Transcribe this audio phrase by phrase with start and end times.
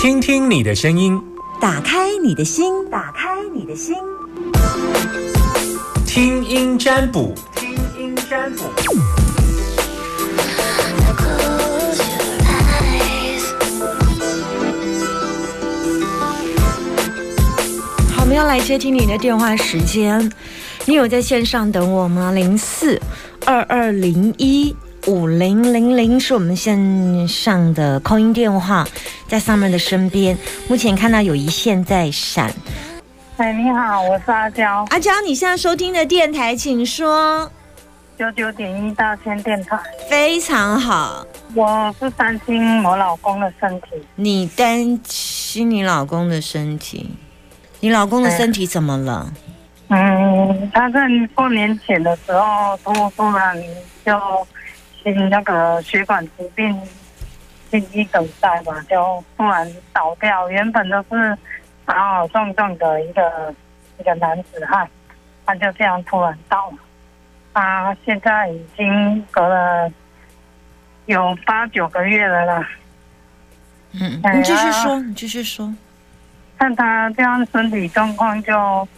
[0.00, 1.20] 听听你的声音，
[1.60, 3.96] 打开你的心，打开你的心，
[6.06, 8.62] 听音占卜，听音占卜。
[18.14, 20.30] 好，我们要来接听你的电话时间，
[20.86, 22.30] 你有在线上等我吗？
[22.30, 23.02] 零四
[23.44, 24.76] 二二零一。
[25.06, 28.86] 五零零零是我们线上的空音电话，
[29.26, 30.36] 在 Summer 的身边。
[30.68, 32.52] 目前看到有一线在闪。
[33.38, 34.84] 哎，你好，我是阿娇。
[34.90, 37.50] 阿娇，你现在收听的电台，请说。
[38.18, 39.78] 九九点一大千电台。
[40.10, 41.24] 非常好。
[41.54, 43.88] 我是担心我老公的身体。
[44.16, 47.08] 你担心你老公的身体？
[47.80, 49.32] 你老公的身体怎么了？
[49.88, 51.00] 嗯，他在
[51.34, 53.56] 过年前的时候突突然
[54.04, 54.12] 就。
[55.14, 56.80] 心那个血管疾病，
[57.70, 60.48] 心肌梗塞吧，就突然倒掉。
[60.50, 61.36] 原本都是
[61.84, 63.54] 好好壮壮的一个
[63.98, 64.88] 一个男子汉，
[65.44, 66.76] 他就这样突然倒了。
[67.54, 69.90] 他现在已经隔了
[71.06, 72.68] 有八九个月了啦。
[73.92, 75.74] 嗯，你继续说，你继续说。
[76.58, 78.88] 看他这样身体状况，就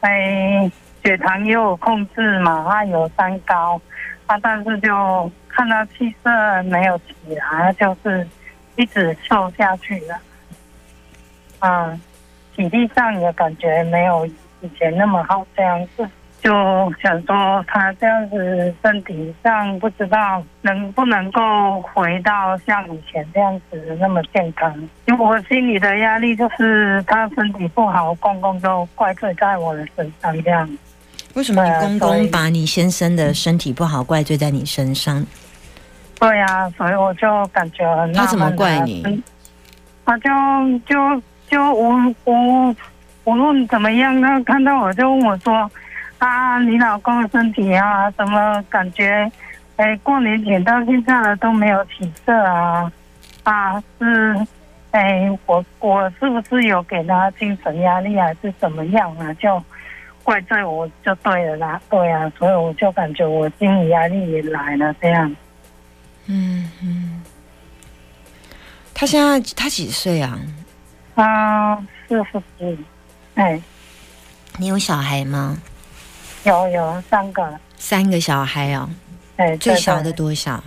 [0.00, 0.70] 哎
[1.02, 3.80] 血糖也有控制嘛，他有三高。
[4.28, 8.28] 他但是就看到气色没有起来，就是
[8.76, 10.20] 一直瘦下去了。
[11.58, 11.98] 啊，
[12.54, 16.08] 体力上也感觉没有以前那么好，这样子
[16.40, 16.52] 就
[17.02, 24.72] 想说他这样子身体上不知道能不能够回到像以前这样子那么健康。
[25.06, 30.68] 因为我心里的压力就是他身体不好，公公都怪罪在我的身上这样。
[31.38, 35.24] 为什么你公公把你先生的身体不好怪罪在你身上？
[36.18, 39.22] 对呀，所以我就感觉很他怎么怪你？
[40.04, 40.28] 他就
[40.84, 42.74] 就就无无
[43.22, 45.70] 无论怎么样，他看到我就问我说
[46.18, 49.30] ：“啊，你老公的身体啊，怎么感觉？
[49.76, 52.90] 哎，过年前到现在了都没有起色啊？
[53.44, 54.36] 啊，是
[54.90, 59.32] 哎，我我是不是有给他精神压力，还是怎么样啊？
[59.34, 59.62] 就。”
[60.28, 65.34] 怪罪我就对了啦，对啊，所以我就感觉我心理压力也来了，这样。
[66.26, 67.22] 嗯嗯。
[68.92, 70.38] 他现在他几岁啊？
[71.16, 72.78] 他四十几。
[73.36, 73.58] 哎。
[74.58, 75.56] 你有小孩吗？
[76.44, 77.58] 有有三个。
[77.78, 78.86] 三个小孩哦。
[79.36, 79.56] 哎。
[79.56, 80.62] 最小的多少？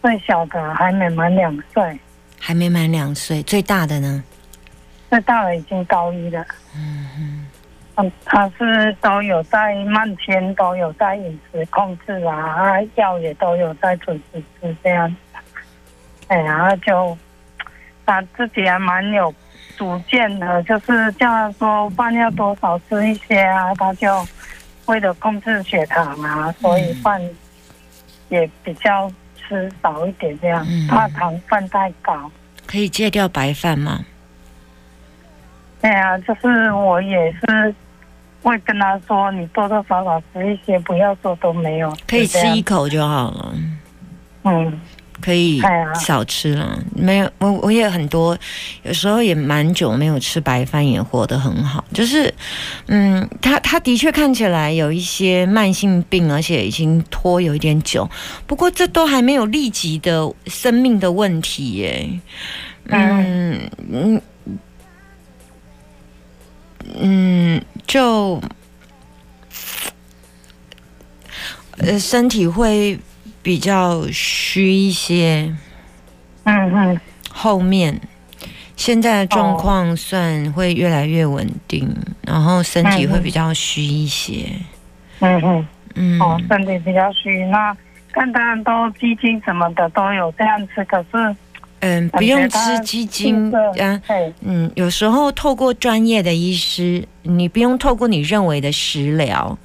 [0.00, 1.98] 最小的还没满两岁。
[2.38, 4.22] 还没满两岁，最大的呢？
[5.10, 6.46] 最大的已经高一了。
[6.76, 7.41] 嗯
[7.96, 8.06] 嗯。
[8.06, 15.14] 嗯，他是都有在慢天，都有在饮食控制啊，药也都有在准时吃这样。
[16.28, 17.18] 哎然后，就
[18.06, 19.32] 他自己还蛮有
[19.76, 24.26] 主见的，就是叫他说饭要多少吃一些啊，他就
[24.86, 27.20] 为了控制血糖啊，所以饭
[28.30, 32.30] 也比较吃少一点这样，怕糖分太高。
[32.66, 34.00] 可以戒掉白饭吗？
[35.82, 37.74] 对啊，就是我也是
[38.42, 43.54] 会跟他说，你多多少少吃一些，不要说都没有，可以吃一口就好了。
[44.44, 44.80] 嗯，
[45.20, 45.62] 可以
[45.94, 46.76] 少吃了。
[46.96, 48.36] 没有，我我也很多，
[48.82, 51.84] 有时候也蛮久没有吃白饭，也活得很好。
[51.94, 52.34] 就是，
[52.88, 58.10] 嗯，他他的确看起来有一些慢性病，而且已经拖有一点久。
[58.46, 62.08] 不过这都还没有立即的生命的问题耶。
[62.88, 64.20] 嗯嗯。
[66.98, 68.40] 嗯，就
[71.78, 72.98] 呃，身体会
[73.42, 75.54] 比较虚一些。
[76.44, 77.00] 嗯嗯。
[77.30, 78.00] 后面
[78.76, 81.88] 现在的状况算会越来越稳定，
[82.22, 84.50] 然后身体会比较虚一些。
[85.20, 86.20] 嗯嗯嗯。
[86.20, 87.76] 哦，身体比较虚，那
[88.12, 91.36] 看他都基金什么的都有这样子，可是。
[91.82, 94.00] 嗯，不用吃鸡精啊。
[94.40, 99.58] 嗯，有时候透过专业的医师，你不用透过你认为的食疗，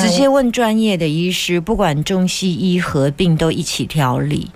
[0.00, 4.50] 直接问专业的医师，不管中西医合并都一起调理。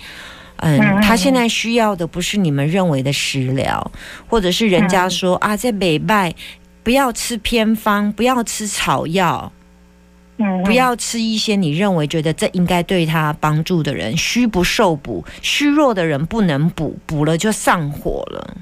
[0.57, 3.91] 嗯，他现在需要的不是你们认为的食疗，
[4.27, 6.35] 或者是人家说啊，在北拜
[6.83, 9.53] 不要吃偏方，不要吃草药。
[10.65, 18.57] 不要吃一些你认为觉得这应该对他帮助的人，虚不受补，虚弱的人不能补，补了就上火了。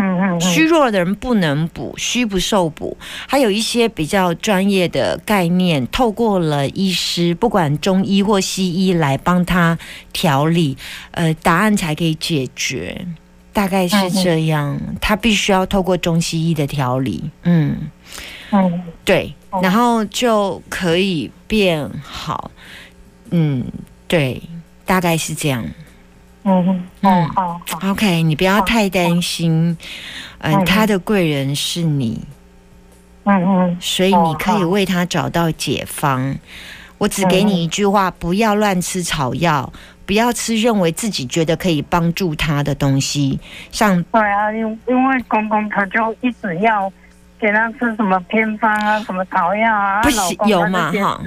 [0.00, 2.96] 嗯嗯，虚弱的人不能补，虚不受补，
[3.26, 9.76] 还有一些比较专业的概念，透过了医师，不管中医或西医来帮他
[10.12, 10.76] 调理，
[11.10, 13.06] 呃，答案才可以解决。
[13.52, 17.76] 大概是这样，他必须要透过中西医的调理，嗯。
[18.50, 22.50] 嗯，对，然后就可以变好，
[23.30, 23.64] 嗯，
[24.06, 24.42] 对，
[24.84, 25.64] 大概是这样，
[26.44, 29.76] 嗯嗯，好，OK，你不要太担心，
[30.38, 32.20] 嗯，他的贵人是你，
[33.24, 36.36] 嗯嗯，所以你可以为他找到解方。
[36.98, 39.72] 我只给你一句话：不要乱吃草药，
[40.04, 43.38] 不要吃认为自己觉得可以帮助他的东西。
[43.70, 46.92] 像对啊，因因为公公他就一直要
[47.40, 51.20] 给他吃什么偏方啊，什么草药啊，不行有嘛哈？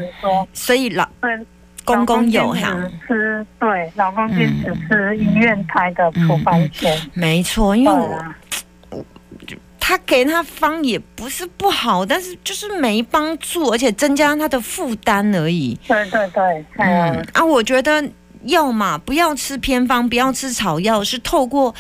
[0.54, 1.46] 所以老对
[1.84, 2.76] 公公有哈
[3.08, 8.24] 吃，对老公坚持吃医院开的处方钱，没错，因为我。
[9.84, 15.78] 他给他方也不是不好，但是就是没帮助，而且增加他的负担而已。
[15.88, 18.02] 对对对，嗯啊，我觉得。
[18.44, 21.74] 要嘛不要吃偏方，不要吃草药，是透过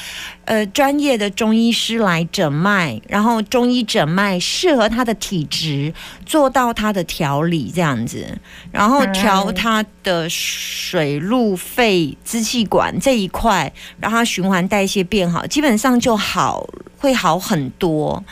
[0.46, 5.94] 呃专业的中医师来诊脉，然后中医诊脉适合他的体质，
[6.26, 8.38] 做到他的调理这样子，
[8.72, 16.68] 然后调他的水路肺支气管这一块，让他循环代谢变好，基本上就好
[16.98, 18.24] 会好很多。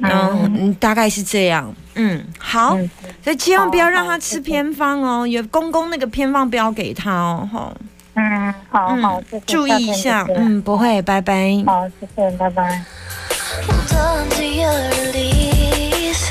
[0.00, 1.74] 嗯，大概是这样。
[1.96, 2.78] 嗯，好，
[3.22, 5.26] 所以千万不要让他吃偏方哦。
[5.26, 7.48] 有公公那个偏方不要给他哦。
[7.52, 7.72] 哈，
[8.14, 10.26] 嗯，好好，注意一下。
[10.36, 11.62] 嗯，不会，拜拜。
[11.66, 12.84] 好，谢谢，拜拜。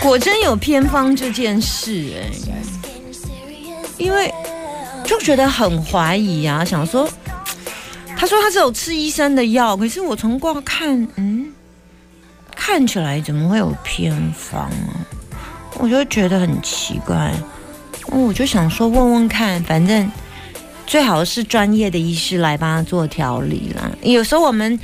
[0.01, 2.31] 果真有偏方这件事，哎，
[3.97, 4.33] 因为
[5.03, 7.09] 就觉得很怀疑啊，想说，
[8.15, 11.51] 他说他只有吃医生的药，可是我从卦看，嗯。
[12.59, 15.06] 看起来怎么会有偏方啊？
[15.79, 17.33] 我就觉得很奇怪，
[18.07, 20.11] 我就想说问问看，反正
[20.85, 23.91] 最好是专业的医师来帮他做调理啦。
[24.01, 24.79] 有时候我们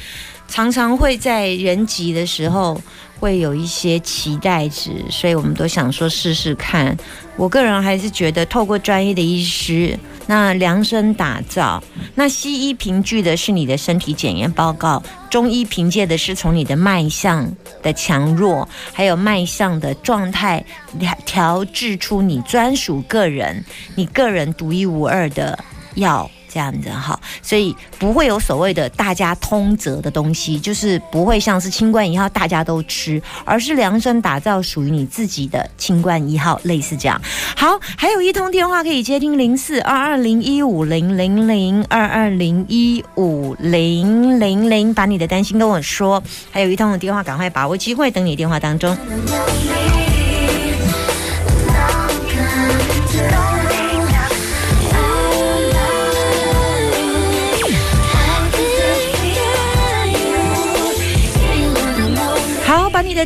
[0.47, 2.79] 常常会在人急的时候
[3.19, 6.95] 会有一些期待值，所以我们都想说试试看。
[7.37, 9.97] 我个人还是觉得透过专业的医师。
[10.25, 11.83] 那量身打造，
[12.15, 20.63] 那西医凭据的是你的身体检验报告，中医凭借的是从你的脉象的强弱，还有脉象的状态
[20.97, 23.63] 调调制出你专属个人、
[23.95, 25.57] 你个人独一无二的
[25.95, 26.29] 药。
[26.53, 37.19] 这样子哈，所以不会有所谓的大家通则的东西，就是不会像是清冠一号大家都吃，而是量身打造属于你自己的清冠一号，类似这样。
[37.55, 46.21] 好，还有一通电话可以接听零四二二零一五零零零二二零一五零零零，把你的担心跟我说。
[46.51, 48.95] 还有一通的电话，赶快把握机会，等你电话当中。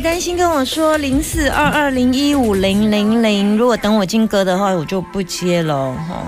[0.00, 3.56] 担心跟我说，零四二二零一五零零零。
[3.56, 6.26] 如果等我进歌的话，我就不接了哈。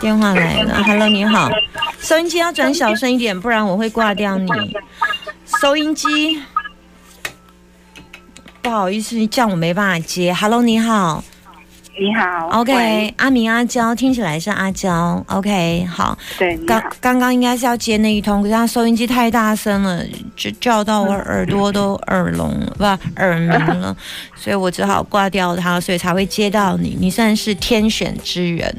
[0.00, 1.50] 电话来了，Hello，你好，
[1.98, 4.50] 收音机要转小声一点，不然我会挂掉你。
[5.60, 6.42] 收音机，
[8.62, 10.32] 不好意思，这样我没办法接。
[10.32, 11.22] Hello，你好。
[12.00, 20.02] 你好，OK，阿明阿娇听起来是阿娇，OK，好，对，刚刚刚应该是要接那一通，可是他收音机太大声了，
[20.34, 23.94] 就叫到我耳朵都耳聋了，不耳鸣了，
[24.34, 28.74] 所以我只好挂掉它，所以才会接到你，你算是天选之人，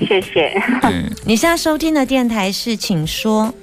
[0.00, 0.60] 谢谢。
[0.82, 3.54] 嗯，你现在收听的电台是，请说，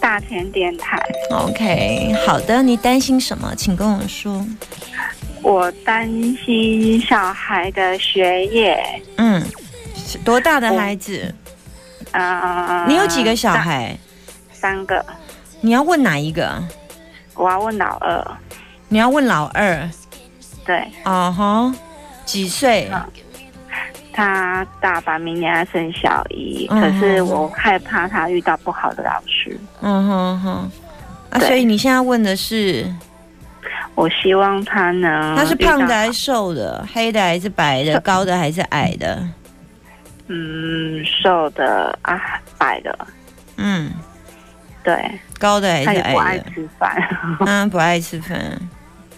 [0.00, 0.98] 大田电台
[1.32, 4.42] ，OK，好的，你担心什么，请跟我说。
[5.46, 6.10] 我担
[6.44, 8.76] 心小孩的学业。
[9.16, 9.40] 嗯，
[10.24, 11.32] 多大的孩子？
[12.10, 13.96] 啊，你有几个小孩？
[14.50, 15.06] 三个。
[15.60, 16.60] 你要问哪一个？
[17.36, 18.36] 我要问老二。
[18.88, 19.88] 你要问老二？
[20.64, 20.84] 对。
[21.04, 21.72] 哦哈，
[22.24, 22.90] 几岁？
[24.12, 26.66] 他大班，明年要升小一。
[26.66, 29.56] 可是我害怕他遇到不好的老师。
[29.80, 30.70] 嗯哼哼。
[31.30, 32.92] 啊，所以你现在问的是？
[33.96, 35.34] 我希望他能。
[35.34, 36.86] 他是胖的还是瘦的？
[36.92, 37.98] 黑的还是白的？
[38.00, 39.28] 高的还是矮的？
[40.28, 42.20] 嗯，瘦的啊，
[42.58, 42.96] 白的。
[43.56, 43.90] 嗯，
[44.84, 44.94] 对。
[45.38, 46.12] 高的还是矮的？
[46.12, 47.08] 不爱吃饭。
[47.46, 48.38] 嗯，不爱吃饭。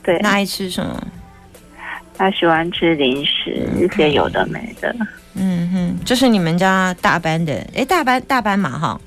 [0.03, 0.19] 对。
[0.21, 1.07] 那爱吃什么？
[2.17, 4.95] 他喜欢吃零食，一些有的没的。
[5.35, 7.53] 嗯哼，这是你们家大班的？
[7.75, 9.01] 哎，大班大班嘛哈。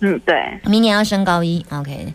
[0.00, 0.36] 嗯，对。
[0.64, 2.12] 明年要升高一，OK。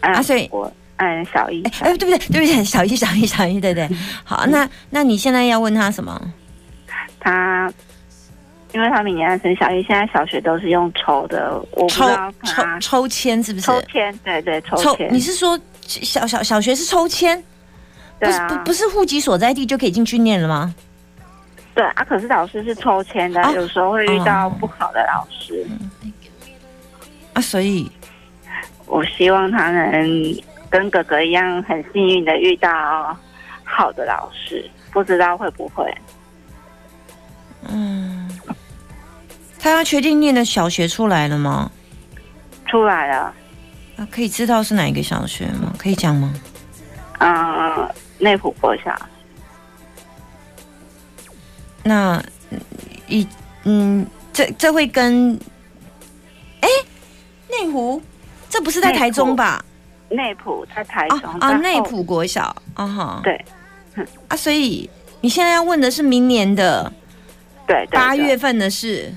[0.00, 0.46] 啊，所以。
[0.52, 0.70] 我。
[1.02, 2.18] 嗯，小一，哎，对不对？
[2.18, 2.62] 对不对？
[2.62, 3.88] 小一，小一，小一，对对。
[4.22, 6.20] 好，那那你现在要问他什么？
[7.18, 7.72] 他
[8.72, 13.66] 因为他明年要升小一，现在小学都是用抽的，我不知抽道抽抽签是不是？
[13.66, 15.12] 抽签，对对，抽抽，签。
[15.12, 17.42] 你是说小小小学是抽签？
[18.18, 20.74] 不是不不是户籍所在地就可以进去念了吗？
[21.74, 25.66] 对啊，可是老师是抽签的，哦有时候会遇到不好的老师。
[27.32, 27.90] 啊，所以
[28.86, 30.36] 我希望他能
[30.70, 33.16] 跟哥哥一样，很幸运的遇到
[33.64, 35.92] 好的老师，不知道会不会。
[37.68, 38.30] 嗯，
[39.58, 41.70] 他要确定念的小学出来了吗？
[42.66, 43.34] 出来了，
[43.96, 45.74] 啊，可以知道是哪一个小学吗？
[45.76, 46.32] 可以讲吗？
[47.18, 48.94] 嗯，内湖国小，
[51.82, 52.22] 那
[53.08, 53.26] 一
[53.64, 55.38] 嗯，这这会跟
[56.60, 56.68] 哎
[57.50, 58.00] 内湖，
[58.48, 59.62] 这不是在台中吧？
[60.10, 63.44] 内埔在台啊中啊，内埔国小啊哈，对。
[64.28, 64.88] 啊，所以
[65.20, 66.92] 你现在要问的是明年的
[67.66, 69.12] 对八月份的事，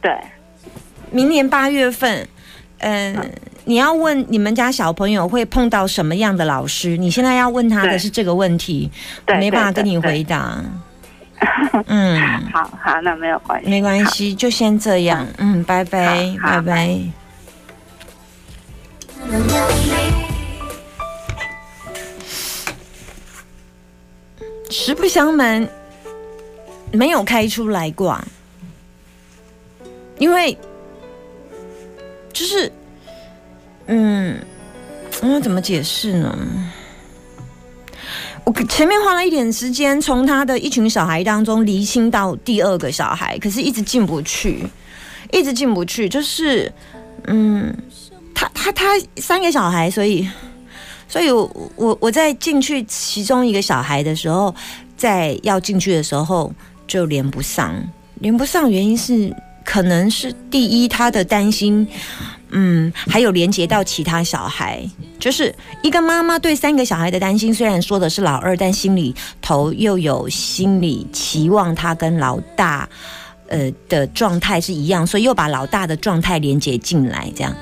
[0.00, 0.16] 对。
[1.10, 2.26] 明年八月份，
[2.78, 3.30] 嗯、
[3.64, 6.96] 你要问你们家小朋友会碰到什么样的老师？
[6.96, 8.90] 你现在要问他的是这个问题，
[9.26, 10.64] 对我没办法跟你回答。
[11.86, 12.18] 嗯，
[12.50, 15.26] 好好，那没有关系，没关系，就先这样。
[15.36, 16.98] 嗯，拜拜，拜拜。
[24.84, 25.66] 实不相瞒，
[26.90, 28.22] 没有开出来挂，
[30.18, 30.58] 因为
[32.32, 32.70] 就是，
[33.86, 34.36] 嗯，
[35.22, 36.36] 我怎么解释呢？
[38.44, 44.66] 我前面花了一点时间，从他的一群小孩当中离清到第二个小孩，可是一直进不去，
[45.30, 46.08] 一直进不去。
[46.08, 46.72] 就是，
[47.28, 47.72] 嗯，
[48.34, 48.86] 他他他
[49.18, 50.28] 三个小孩，所以，
[51.12, 54.54] 所以我我我在进去其中一个小孩的时候，
[54.96, 56.50] 在要进去的时候
[56.86, 57.74] 就连不上，
[58.20, 59.30] 连不上原因是
[59.62, 61.86] 可能是第一他的担心，
[62.48, 64.82] 嗯，还有连接到其他小孩，
[65.18, 72.88] 就是一个妈妈对三个小孩的担心，虽然说的是老二，但心里头又有心理期望他跟老大，
[73.48, 77.54] 呃的状态是一样，所以又把老大的状态连接进来，这样。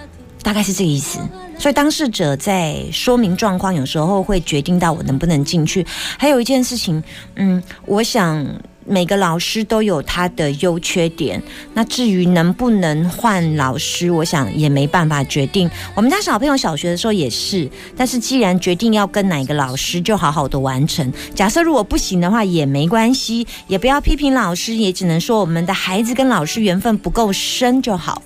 [0.43, 1.19] 大概是这个意思。
[1.59, 5.87] 所以当事者在说明状况，有时候会决定到我能不能进去。
[6.17, 7.03] 还有一件事情，
[7.37, 8.47] 嗯，我想
[8.87, 11.41] 每个老师都有他的优缺点。
[11.75, 15.71] 那至于能不能换老师，我想也没办法决定。
[15.95, 21.13] 我们家小朋友小学的时候也是，但是既然决定要跟哪个老师，就好好的完成。
[21.35, 28.23] 假设如果不行的话也没关系，也不要批评老师，也只能说我们的孩子跟老师缘分不够深就好。